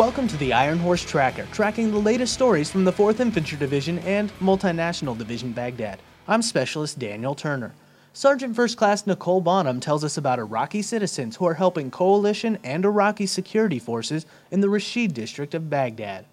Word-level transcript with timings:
Welcome 0.00 0.28
to 0.28 0.36
the 0.38 0.54
Iron 0.54 0.78
Horse 0.78 1.04
Tracker, 1.04 1.46
tracking 1.52 1.90
the 1.90 1.98
latest 1.98 2.32
stories 2.32 2.70
from 2.70 2.86
the 2.86 2.90
4th 2.90 3.20
Infantry 3.20 3.58
Division 3.58 3.98
and 3.98 4.32
Multinational 4.38 5.16
Division 5.16 5.52
Baghdad. 5.52 6.00
I'm 6.26 6.40
Specialist 6.40 6.98
Daniel 6.98 7.34
Turner. 7.34 7.74
Sergeant 8.14 8.56
First 8.56 8.78
Class 8.78 9.06
Nicole 9.06 9.42
Bonham 9.42 9.78
tells 9.78 10.02
us 10.02 10.16
about 10.16 10.38
Iraqi 10.38 10.80
citizens 10.80 11.36
who 11.36 11.44
are 11.44 11.52
helping 11.52 11.90
coalition 11.90 12.56
and 12.64 12.86
Iraqi 12.86 13.26
security 13.26 13.78
forces 13.78 14.24
in 14.50 14.62
the 14.62 14.70
Rashid 14.70 15.12
district 15.12 15.52
of 15.52 15.68
Baghdad. 15.68 16.24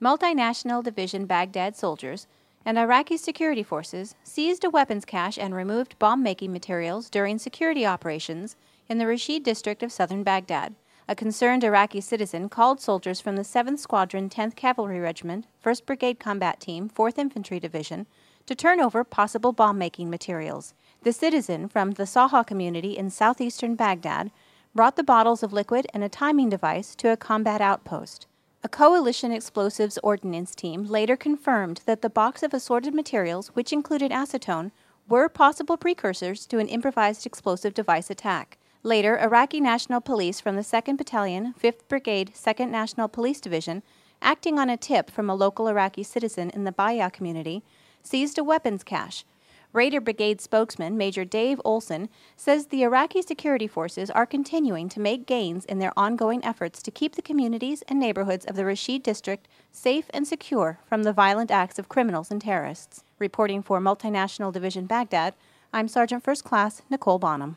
Multinational 0.00 0.84
Division 0.84 1.26
Baghdad 1.26 1.74
soldiers 1.74 2.28
and 2.64 2.78
Iraqi 2.78 3.16
security 3.16 3.64
forces 3.64 4.14
seized 4.22 4.62
a 4.62 4.70
weapons 4.70 5.04
cache 5.04 5.36
and 5.36 5.52
removed 5.52 5.98
bomb 5.98 6.22
making 6.22 6.52
materials 6.52 7.10
during 7.10 7.38
security 7.38 7.84
operations 7.84 8.54
in 8.88 8.98
the 8.98 9.06
Rashid 9.08 9.42
district 9.42 9.82
of 9.82 9.90
southern 9.90 10.22
Baghdad. 10.22 10.76
A 11.08 11.14
concerned 11.14 11.62
Iraqi 11.62 12.00
citizen 12.00 12.48
called 12.48 12.80
soldiers 12.80 13.20
from 13.20 13.36
the 13.36 13.42
7th 13.42 13.78
Squadron, 13.78 14.28
10th 14.28 14.56
Cavalry 14.56 14.98
Regiment, 14.98 15.46
1st 15.64 15.86
Brigade 15.86 16.18
Combat 16.18 16.58
Team, 16.58 16.90
4th 16.90 17.16
Infantry 17.16 17.60
Division 17.60 18.08
to 18.46 18.56
turn 18.56 18.80
over 18.80 19.04
possible 19.04 19.52
bomb 19.52 19.78
making 19.78 20.10
materials. 20.10 20.74
The 21.02 21.12
citizen 21.12 21.68
from 21.68 21.92
the 21.92 22.04
Saha 22.04 22.44
community 22.44 22.98
in 22.98 23.10
southeastern 23.10 23.76
Baghdad 23.76 24.32
brought 24.74 24.96
the 24.96 25.04
bottles 25.04 25.44
of 25.44 25.52
liquid 25.52 25.86
and 25.94 26.02
a 26.02 26.08
timing 26.08 26.48
device 26.48 26.96
to 26.96 27.12
a 27.12 27.16
combat 27.16 27.60
outpost. 27.60 28.26
A 28.64 28.68
coalition 28.68 29.30
explosives 29.30 29.98
ordnance 30.02 30.56
team 30.56 30.86
later 30.86 31.16
confirmed 31.16 31.82
that 31.86 32.02
the 32.02 32.10
box 32.10 32.42
of 32.42 32.52
assorted 32.52 32.94
materials, 32.94 33.48
which 33.54 33.72
included 33.72 34.10
acetone, 34.10 34.72
were 35.08 35.28
possible 35.28 35.76
precursors 35.76 36.46
to 36.46 36.58
an 36.58 36.66
improvised 36.66 37.26
explosive 37.26 37.74
device 37.74 38.10
attack. 38.10 38.58
Later, 38.86 39.18
Iraqi 39.18 39.60
National 39.60 40.00
Police 40.00 40.40
from 40.40 40.54
the 40.54 40.62
2nd 40.62 40.96
Battalion, 40.96 41.54
5th 41.60 41.88
Brigade, 41.88 42.30
2nd 42.36 42.70
National 42.70 43.08
Police 43.08 43.40
Division, 43.40 43.82
acting 44.22 44.60
on 44.60 44.70
a 44.70 44.76
tip 44.76 45.10
from 45.10 45.28
a 45.28 45.34
local 45.34 45.66
Iraqi 45.66 46.04
citizen 46.04 46.50
in 46.50 46.62
the 46.62 46.70
Baya 46.70 47.10
community, 47.10 47.64
seized 48.04 48.38
a 48.38 48.44
weapons 48.44 48.84
cache. 48.84 49.24
Raider 49.72 50.00
Brigade 50.00 50.40
spokesman 50.40 50.96
Major 50.96 51.24
Dave 51.24 51.60
Olson 51.64 52.08
says 52.36 52.66
the 52.66 52.84
Iraqi 52.84 53.22
security 53.22 53.66
forces 53.66 54.08
are 54.08 54.24
continuing 54.24 54.88
to 54.90 55.00
make 55.00 55.26
gains 55.26 55.64
in 55.64 55.80
their 55.80 55.92
ongoing 55.96 56.44
efforts 56.44 56.80
to 56.82 56.92
keep 56.92 57.16
the 57.16 57.22
communities 57.22 57.82
and 57.88 57.98
neighborhoods 57.98 58.44
of 58.44 58.54
the 58.54 58.64
Rashid 58.64 59.02
district 59.02 59.48
safe 59.72 60.08
and 60.14 60.28
secure 60.28 60.78
from 60.88 61.02
the 61.02 61.12
violent 61.12 61.50
acts 61.50 61.80
of 61.80 61.88
criminals 61.88 62.30
and 62.30 62.40
terrorists. 62.40 63.02
Reporting 63.18 63.64
for 63.64 63.80
Multinational 63.80 64.52
Division 64.52 64.86
Baghdad, 64.86 65.34
I'm 65.72 65.88
Sergeant 65.88 66.22
First 66.22 66.44
Class 66.44 66.82
Nicole 66.88 67.18
Bonham. 67.18 67.56